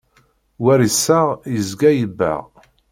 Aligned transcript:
War 0.63 0.79
iseɣ, 0.87 1.27
yezga 1.53 1.89
yebbeɣ. 1.93 2.41